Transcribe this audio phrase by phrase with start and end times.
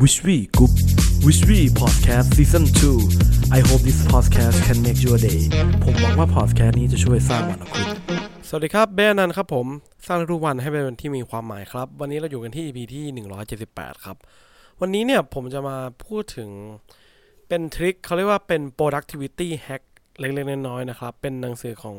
[0.00, 0.72] Wish We Group
[1.26, 5.40] Wish We Podcast Season 2 I hope this podcast can make your day
[5.84, 7.86] ผมหวังว่า podcast นี้จะช่วยสร้างวันของคุณ
[8.48, 9.66] สวัสดีครับเบนนันครับผม
[10.06, 13.04] สร้างทุกวันให้เป็นวันที่มีความหมายครับ วันนี้เราอยู่กันที่ EP ที่
[13.58, 14.16] 178 ครับ
[14.80, 16.48] วันนี้เนี่ยผมจะมาพูดถึง
[17.48, 19.82] เป็นทริคเขาเรียกว่าเป็น productivity hack
[20.18, 21.96] เล็กๆน้อยๆนะครับ เป็นหนังสือของ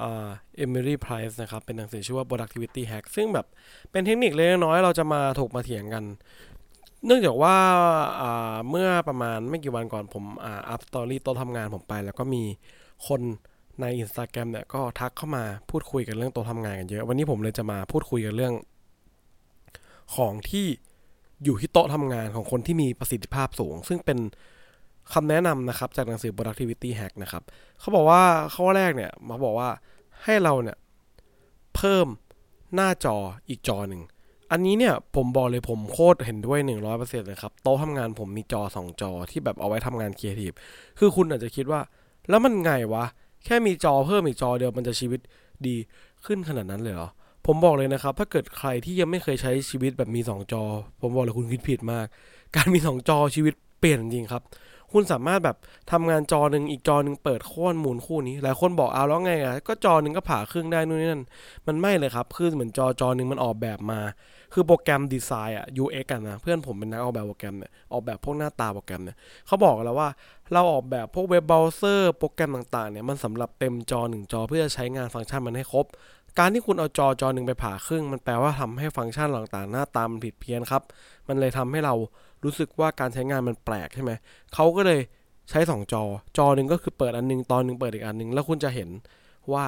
[0.00, 3.46] เอมิลี่ไพรส์นะครับ เป็นหนังสือชื่อว่า productivity hack ซึ่งแบบ
[3.90, 6.04] เป็นเทคนิคเล็กๆน้อยเราจะมาถกมาเถียงกัน
[7.06, 7.56] เนื่องจากว่า
[8.70, 12.42] เมื่อประมาณไม่กี่วันก่อนผมอ,อัพสตอรี่โต๊ะทำงานผมไป แล้วก็มี
[13.08, 13.20] คน
[13.80, 18.54] ใน Instagram เนี่ยก็ทักเข้ามาพูดคุยกันเรื่องโต๊ะทำงานกันเยอะ วันนี้ผมเลยจะมาพูดคุยกันเรื่อง
[20.16, 20.66] ของที่
[21.44, 24.18] อยู่ที่โต๊ะทำงานของคนที่มีประสิทธิภาพสูง ซึ่งเป็น
[25.12, 27.42] คำแนะนำนะครับ จากหนังสือ productivity hack นะครับ
[27.80, 28.22] เขาบอกว่า
[28.54, 29.70] ข้อแรกเนี่ยมาบอกว่า
[30.24, 30.78] ให้เราเนี่ย
[31.76, 32.06] เพิ่ม
[32.74, 33.16] หน้าจอ
[33.48, 34.02] อีกจอหนึ่ง
[34.52, 40.52] อันนี้เนี่ยผมบอกเลยผมโคตรเห็นด้วยหนึ่งร้อยเปอร์เซ็นต์เลยครับ โต๊ะทำงานผมมีจอสองจอที่แบบเอาไว้ทำงานครีเอทีฟ
[40.98, 41.80] คือคุณอาจจะคิดว่า
[42.28, 43.04] แล้วมันไงวะ
[43.44, 45.20] แค่มีจอเพิ่มอีกจอเดียวมันจะชีวิต
[45.66, 45.76] ดี
[46.24, 47.08] ขึ้นขนาดนั้นเลยเหรอ
[47.46, 50.62] ผมบอกเลยนะครับ ถ้าเกิดใครที่ยังไม่เคยใช้ชีวิตแบบมีสองจอ
[51.00, 52.06] ผมบอกเลยคุณคิดผิดมาก
[52.56, 54.42] การมีสองจอชีวิตเปลี่ยนจริงครับ
[54.92, 55.56] คุณสามารถแบบ
[55.92, 61.24] ทำงานจอหนึ่งอีกจอหนึ่งเปิดโค่นหมุนคู่นี้หลายคนบอกเอาแล้วไงอะก็จอหนึ่งก็ผ่าครึ่งได้นู่นนี่นั่น
[61.66, 64.00] มันไม่เลยครับคือเหมือนจอจอหนึ่งมันออกแบบมา
[64.52, 70.08] คือโปรแกรมดีไซน์อะ UX กันนะ เพื่อนผมเป็นนักออกแบบโปรแกรมเนี่ย ออกแบบพวกหน้าตาโปรแกรมเนี่ยเขาบอกแล้วว่า
[70.52, 75.86] เราออกแบบพวกเว็บเบราว์เซอร์โปรแกรมต่างๆเนี่ย มันสำหรับเต็มจอหนึ่งจอเพื่อใช้งานฟังก์ชันมันให้ครบ
[76.38, 80.82] การที่คุณเอาจอจอหนึ่งไปผ่าครึ่ง มันแปลว่าทำให้ฟังก์ชันต่างๆ หน้าตามันผิดเพี้ยนครับ
[81.28, 81.94] มันเลยทำให้เรา
[82.44, 84.12] รู้สึกว่าการใช้งานมันแปลกใช่ไหม
[84.54, 85.00] เขาก็เลย
[85.50, 86.02] ใช้สองจอ
[86.38, 88.88] จอหนึ่งก็คือเปิดอันหนึงตอนหนึ่งเปิดอีกอันหนึงแล้วคุณจะเห็น
[89.52, 89.64] ว่า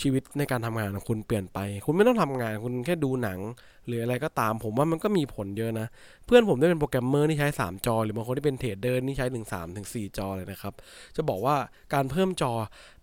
[0.00, 3.38] ชีวิตในการทำงานของคุณเปลี่ยนไป คุณไม่ต้องทำงานคุณแค่ดูหนัง
[3.86, 5.86] หรืออะไรก็ตามผมว่ามันก็มีผลเยอะนะ
[6.26, 10.74] เพื่อนผมได้เป็นโปรแกรมเมอร์ที่ใช้ 3 จอ หรือบางคนที่เป็นเทรดเดอร์นี่ใช้ถึง3ถึง4จอเลยนะครับ
[11.16, 11.56] จะบอกว่า
[11.94, 12.52] การเพิ่มจอ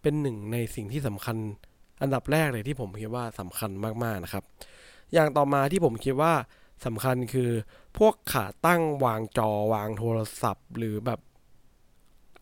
[0.02, 1.38] เป็นหนึ่งในสิ่งที่สำคัญ
[2.02, 3.72] อันดับแรกเลยที่ผมคิดว่าสำคัญ
[4.04, 4.44] มากๆนะครับ
[5.14, 6.34] อย่างต่อมาที่ผมคิดว่า
[6.86, 7.50] สำคัญคือ
[7.98, 11.20] พวกขาตั้งวางจอวางโทรศัพท์ หรือแบบ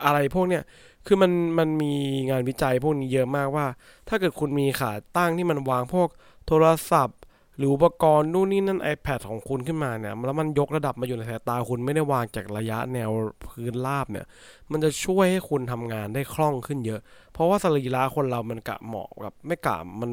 [0.05, 0.63] อะไรพวกเนี้ย
[1.05, 1.93] คือมันมันมี
[2.29, 3.65] งานวิจัยพวกนี้เยอะมากว่า
[4.07, 6.09] ถ้าเกิดคุณมีขาตั้งที่มันวางพวก
[6.47, 7.19] โทรศัพท์
[7.57, 13.09] หรืออุปกรณ์นู่นนี่นั่น iPad ของคุณขึ้นมาเนี่ยแล้วมันยกระดับมาอยู่ในสายตาคุณไม่ได้วางจากระยะแนว
[13.47, 14.25] พื้นราบเนี่ย
[14.71, 16.99] มันจะช่วยให้คุณทำงานได้คล่องขึ้นเยอะ
[17.33, 20.11] เพราะว่าสรีระคนเรามันกะเหมาะกับไม่กะมัน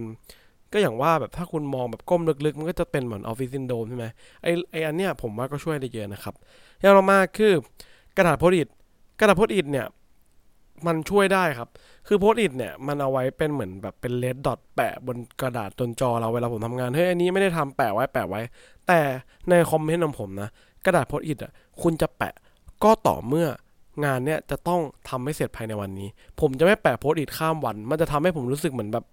[0.72, 4.06] ก็อย่างว่าแบบถ้าคุณมองแบบก้มลึกๆ มันก็จะเป็นเหมือน office syndrome ใช่ไหม
[4.42, 6.34] ไอไออันเนี้ยผมว่าก็ช่วยได้เยอะนะครับ
[6.80, 7.52] อย่างต่อมาคือ
[8.16, 8.68] กระดาษ Post-it
[9.20, 9.86] กระดาษ Post-it เนี่ย
[10.86, 11.68] มันช่วยได้ครับ
[12.06, 18.40] คือ Post-it เนี่ยมันเอาไว้เป็นเหมือนแบบเป็น red dot แปะบนกระดาษบนจอเราเวลาผมทำงานเฮ้ยอันนี้ไม่ได้ทำแปะไว้แปะไว้
[18.88, 19.00] แต่
[19.48, 20.48] ในคอมเมนต์ของผมนะ
[20.84, 22.34] กระดาษ Post-it อะคุณจะแปะ
[22.84, 23.46] ก็ต่อเมื่อ
[24.04, 26.08] งานเนี่ยจะต้องทำให้เสร็จภายในวันนี้
[26.40, 29.04] ผมจะไม่แปะโพสต์อิทข้ามวัน มันจะทำให้ผมรู้สึกเหมือนแบบ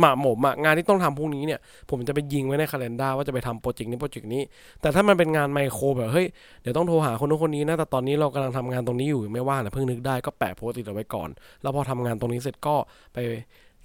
[0.00, 1.60] หมาหมมอะงานที่ต้องทำพรุ่งนี้เนี่ย
[1.90, 4.42] ผมจะไปยิงไว้ในคัล endar ว่าจะไปทำโปรเจกต์นี้โปรเจกต์นี้
[4.80, 6.26] แต่ถ้ามันเป็นงานไมโครแบบเฮ้ย
[6.62, 11.28] เดี๋ยวต้องโทรหาคนนู้นคนนี้นะแต่ตอนนี้เรากำลังทำงานตรงนี้อยู่ไม่ว่างแต่เพิ่งนึกได้ก็แปะโพสต์ติดเอาไว้ก่อน
[11.62, 12.76] แล้วพอทำงานตรงนี้เสร็จก็
[13.14, 13.18] ไป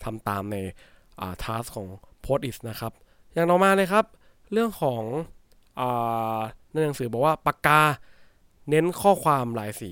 [0.03, 0.57] ทำตามใน
[1.19, 1.87] อ่าทัสของ
[2.21, 2.91] โพสต์อิสนะครับ
[3.33, 4.05] อย่างต่อมาเลยครับ
[4.53, 5.03] เรื่องของ
[5.79, 6.39] อ่า
[6.73, 7.81] ในหนังสือบอกว่าปากกา
[8.69, 9.91] เน้นข้อความหลายสี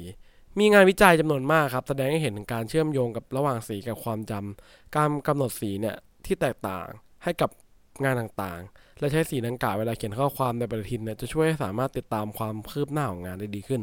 [0.59, 5.95] มีงานวิจัยจำนวนมากครับ แสดงให้เห็นถึงการเชื่อมโยงกับระหว่างสีกับความจำการกำหนดสีเนี่ย
[6.25, 6.85] ที่แตกต่าง
[7.23, 7.49] ให้กับ
[8.03, 13.81] งานต่างๆ และใช้สีดังกล่าวเวลาเขียนข้อความในปฏิทินเนี่ยจะช่วยให้สามารถติดตามความคืบหน้าของงานได้ดีขึ้น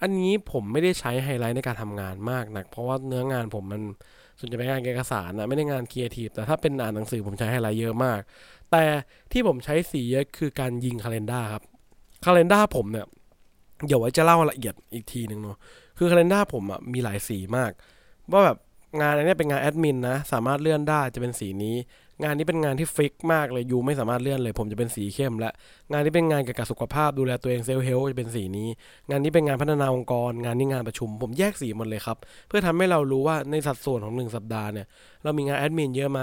[0.00, 3.82] อันนี้ผมไม่ได้ใช้ไฮไลท์ในการทำงานมากนัก เพราะว่าเนื้องานผมมัน
[4.38, 8.20] ส่วนใหญ่เป็นงานเอกสารนะไม่ได้งานครีเอทีฟแต่ถ้าเป็นอ่านหนังสือผมใช้ไฮไลท์เยอะมาก
[8.70, 8.84] แต่
[9.32, 11.64] ที่ผมใช้สีเยอะคือการยิงคาล endar ครับ
[12.24, 13.06] คาล endar ผมเนี่ย
[13.86, 15.56] เดี๋ยวไว้จะเล่าละเอียดอีกทีหนึ่งเนาะ
[15.98, 17.70] คือคาล endar ผมอะมีหลายสีมาก
[18.32, 18.58] ว่าแบบ
[19.00, 21.76] งานอันเนี้ยเป็นงานแอดมินนะ สามารถเลื่อนได้จะเป็นสีนี้
[22.22, 25.50] งานนี้เป็นงานที่ฟิกมากเลยยูไม่สามารถเลื่อนเลย ผมจะเป็นสีเข้มและ
[25.92, 28.68] งานที่เป็นงานเกี่ยวกับสุขภาพดูแลตัวเองเซลล์เฮลจะเป็นสีนี้
[29.10, 32.16] งานนี้เป็นงานพัฒนาองค์กร งานนี้งานประชุม ผมแยกสีหมดเลยครับ
[32.48, 34.86] เพื่อทำให้เรารู้ว่าในสัดส่วนของหนึ่งสัปดาห์เนี่ย
[35.24, 36.20] เรามีงานแอดมินเยอะไหม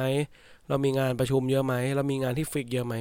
[0.70, 2.96] เรามีงานประชุมเยอะไหมเรามีงานที่ fix เยอะไหม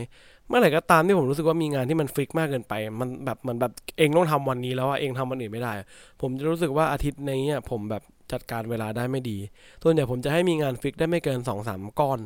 [0.48, 5.72] เมื่อไหร่ก็ตามที่ผมรู้สึกว่ามีงานที่มัน fix มากเกินไป มันแบบมันแบบเองต้องทำวันนี้แล้วอะเองทำวันอื่นไม่ได้
[6.20, 8.02] ผมจะรู้สึกว่าอาทิตย์นี้ผมแบบ
[8.32, 9.38] จัดการเวลาได้ไม่ดี
[9.82, 11.70] ส่วนใหญ่ผมจะให้มีงาน fix ได้ไม่เกิน2 สาม
[12.00, 12.18] ก้อน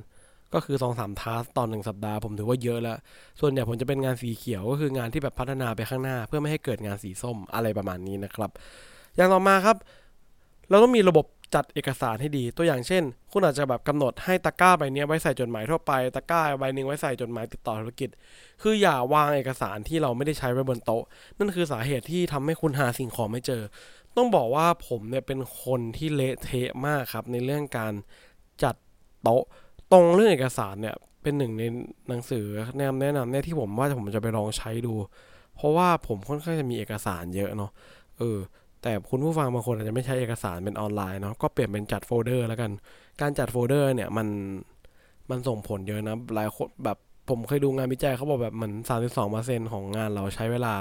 [0.54, 2.98] ก็คือสองสาม task ต่อหนึ่งสัปดาห์ผมถือว่าเยอะแล้ว
[3.40, 8.50] ส่วนใหญ่ผมจะเป็นงานสีเขียวก็คืองานที่แบบพัฒนาไปข้างหน้า เพื่อไม่ให้เกิดงานสีส้มอะไรประมาณนี้นะครับ
[9.16, 9.76] อย่างต่อมาครับ
[10.70, 13.02] เราต้องมีระบบจัดเอกสารให้ดี ตัวอย่างเช่น
[13.32, 18.10] คุณอาจจะแบบกำหนดให้ตะกร้าใบนี้ไว้ใส่จดหมายทั่วไป ตะกร้าใบหนึ่งไว้ใส่จดหมายติดต่อธุรกิจ
[18.62, 21.04] คืออย่าวางเอกสารที่เราไม่ได้ใช้ไว้บนโต๊ะ
[21.38, 23.62] นั่นคือสาเหตุที่ทำให้คุณหาสิ่งของไม่เจอ
[24.16, 27.92] ต้องบอกว่าผมเนี่ยเป็นคนที่เละเทะมากครับในเรื่องการ
[28.62, 28.74] จัด
[29.22, 29.44] โต๊ะ
[29.92, 31.62] ตรงเรื่องเอกสารเนี่ย เป็นหนึ่งใน
[32.08, 32.44] หนังสือ
[32.76, 34.94] แนะนำแนะนำเนี่ยที่ผมว่าผมจะไปลองใช้ดู
[35.56, 37.70] เพราะว่าผมค่อนข้างจะมีเอกสารเยอะเนาะ
[38.18, 38.38] เออ
[38.82, 42.70] แต่คุณผู้ฟังบางคนอาจจะไม่ใช้เอกสารเป็นออนไลน์เนาะก็เปลี่ยนเป็นจัดโฟลเดอร์แล้วกัน
[43.20, 44.28] การจัดโฟลเดอร์เนี่ยมัน
[45.30, 46.98] มันส่งผลเยอะนะหลายคนแบบ
[47.28, 50.74] ผมเคยดูงานวิจัยเขาบอกแบบเหมือนสามสิบสองเปอร์เซ็นต์ของงานเราใช้เวลา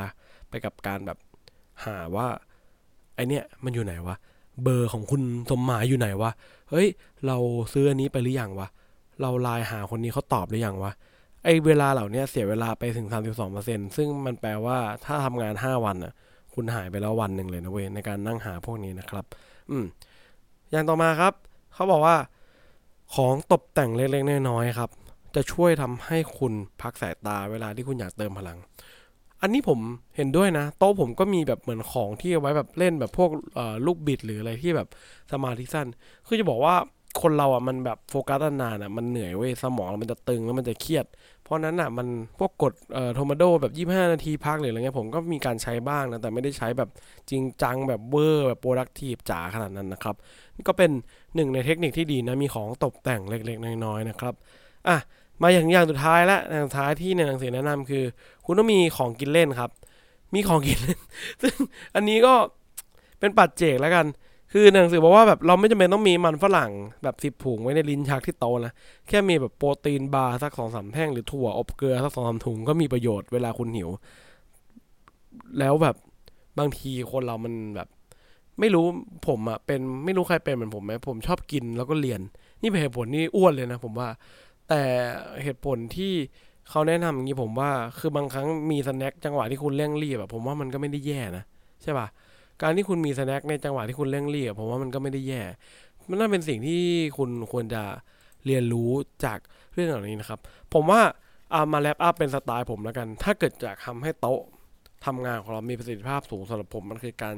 [0.50, 1.18] ไปกับการแบบ
[1.86, 2.27] หาว่า
[3.15, 4.15] ไอ้เนี้ยมันอยู่ไหนวะ
[4.63, 6.31] เบอร์ของคุณสมหมายอยู่ไหนวะ
[6.69, 6.88] เฮ้ย
[7.27, 7.38] เรา
[7.74, 8.68] ซื้ออันนี้ไปหรือยังวะ
[9.21, 10.91] เราไลน์หาคนนี้เขาตอบหรือยังวะ
[11.43, 13.07] ไอเวลาเหล่านี้เสียเวลาไปถึง
[13.51, 16.13] 32%ซึ่งมันแปลว่าถ้าทำงาน 5 วันอะ
[16.53, 19.25] คุณหายไปแล้ววันหนึ่งเลยนะเว้ยในการนั่งหาพวกนี้นะครับ
[19.71, 19.85] อืม
[20.71, 21.33] อย่างต่อมาครับ
[21.73, 22.15] เขาบอกว่า
[23.15, 24.89] ของตกแต่งเล็กๆน้อยๆครับ
[25.35, 28.57] จะช่วยทำให้คุณพักสายตาเวลาที่คุณอยากเติมพลัง
[29.41, 29.79] อันนี้ผม
[30.15, 33.29] เห็นด้วยนะ โต๊ะผมก็มีแบบเหมือนของที่เอาไว้แบบเล่นแบบพวก
[33.85, 34.87] ลูกบิดหรืออะไรที่แบบ
[35.31, 35.87] สมาธิสั้น
[36.27, 36.75] คือจะบอกว่า
[37.21, 41.05] คนเราอะมันแบบโฟกัสนานอะมันเหนื่อยเว้ยสมองมันจะตึงแล้วมันจะเครียด
[41.43, 42.07] เพราะนั้นอะมัน
[42.39, 46.89] พวกกดเอ่อโทมาโดแบบ 25 นาทีพักหรืออะไรเงี้ยผมก็มีการใช้บ้างนะ แต่ไม่ได้ใช้แบบ
[47.29, 50.15] จริงจังแบบเวอร์แบบโปรดักทีฟจ๋าขนาดนั้นนะครับ
[50.55, 50.91] นี่ก็เป็น
[51.35, 54.33] หนึ่งในเทคนิคที่ดีนะมีของตกแต่งเล็กๆน้อยๆนะครับ
[54.87, 54.97] อะ
[55.41, 58.03] มาอย่างอย่างสุดท้ายละอย่างสุดท้ายที่ในหนังสือแนะนำคือ
[58.45, 59.71] คุณต้องมีของกินเล่นครับ
[60.33, 60.99] มีของกินเล่น
[61.41, 61.53] ซึ่ง
[61.95, 62.33] อันนี้ก็
[63.19, 64.05] เป็นปัจเจกแล้วกัน
[64.51, 66.71] คือหนังสือบอกว่าแบบเราไม่จำเป็นต้องมีมันฝรั่ง
[67.03, 68.73] แบบสิบถุงไว้ในลิ้นชักที่โต๊ะนะ
[69.07, 73.89] แค่มีแบบ protein bar สักสองสามแท่งหรือถั่วอบเกลือสักสองสามถุงก็มีประโยชน์เวลาคุณหิว
[75.59, 75.95] แล้วแบบ
[76.59, 77.88] บางทีคนเรามันแบบ
[78.59, 78.85] ไม่รู้
[79.27, 82.21] ผมอะเป็นไม่รู้ใครเป็นเหมือนผมไหมผมชอบกินแล้วก็เรียน
[82.61, 84.09] นี่เป็นเหตุผลที่อ้วนเลยนะผมว่า
[84.69, 84.81] แต่
[85.43, 86.13] เหตุผลที่
[86.69, 91.43] เขาแนะนำอย่างนี้ผมว่า คือบางครั้งมี snack จังหวะที่คุณเร่งรีบแบบผมว่ามันก็ไม่ได้แย่นะ
[91.81, 92.07] ใช่ปะ
[92.62, 95.42] การที่คุณมีสแน็คในจังหวะที่คุณเร่งรีบผมว่ามันก็ไม่ได้แย่
[96.09, 96.81] มันน่าเป็นสิ่งที่
[97.18, 97.83] คุณควรจะ
[98.45, 98.92] เรียนรู้
[99.25, 99.39] จาก
[99.74, 100.39] เรื่องเหล่านี้นะครับ
[100.74, 101.01] ผมว่า
[101.54, 104.42] อามาแลปอัพเป็นสไตล์ผมแล้วกัน ถ้าเกิดอยากทำให้โต๊ะ
[105.06, 107.36] ทำงานของเรามีประสิทธิภาพสูงสำหรับผมมันคือการ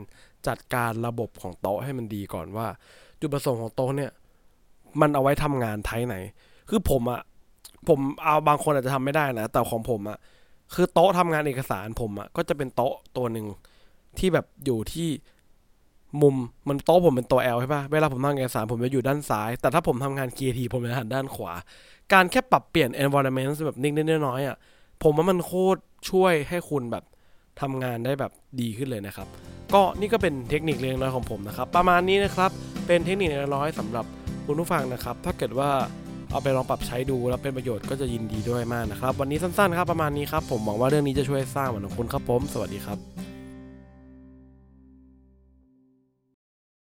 [0.47, 2.67] จัดการระบบของโต๊ะให้มันดีก่อนว่า
[3.19, 4.11] จุดประสงค์ของโต๊ะเนี่ย
[5.01, 6.15] มันเอาไว้ทำงานไทยไหน
[6.69, 7.21] คือผมอะ
[7.87, 10.17] ผมเอาบางคนอาจจะทำไม่ได้นะแต่ของผมอะ
[10.73, 13.45] คือโต๊ะทำงานเอกสารผมอะก็จะเป็นโต๊ะตัวหนึ่ง
[14.19, 15.09] ที่แบบอยู่ที่
[16.21, 16.35] มุม
[16.69, 21.53] มันโต๊ะผมเป็นตัว L ใช่ปะเวลาผมทำงานสารผมจะอยู่ด้านซ้าย แต่ถ้าผมทำงาน KT ผมจะหันด้านขวา
[22.13, 24.57] การแค่ปรับเปลี่ยน environment แบบนิดๆน้อยๆอะ
[25.03, 25.79] ผมว่ามันโคตร
[26.09, 27.03] ช่วยให้คุณแบบ
[27.61, 29.27] ทำงานได้แบบดีขึ้นเลยนะครับ
[29.73, 32.51] ก็นี่ก็เป็นเทคนิคเล็กน้อยของผมนะครับ ประมาณนี้นะครับ
[32.87, 34.05] เป็นเทคนิคเล็กน้อยสำหรับ
[34.45, 35.69] คุณผู้ฟังนะครับ ถ้าเกิดว่า
[36.31, 43.28] เอาไปลองปรับใช้ดูแล้วเป็นประโยชน์ก็จะยินดีด้วยมากนะครับ วันนี้สั้นๆครับประมาณนี้ครับผมหวังว่าเรื่องนี้จะช่วยสร้างเหมือนของคุณครับผม สวัสดีครับ